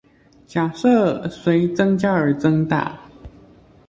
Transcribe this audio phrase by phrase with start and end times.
[0.47, 2.99] 假設隨增加而增大